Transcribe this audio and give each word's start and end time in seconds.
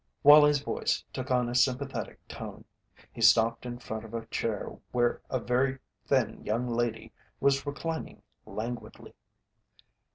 Wallie's 0.23 0.57
voice 0.59 1.03
took 1.13 1.29
on 1.29 1.47
a 1.47 1.53
sympathetic 1.53 2.27
tone. 2.27 2.65
He 3.11 3.21
stopped 3.21 3.67
in 3.67 3.77
front 3.77 4.03
of 4.03 4.15
a 4.15 4.25
chair 4.25 4.79
where 4.91 5.21
a 5.29 5.39
very 5.39 5.77
thin 6.07 6.43
young 6.43 6.67
lady 6.67 7.13
was 7.39 7.67
reclining 7.67 8.23
languidly. 8.47 9.13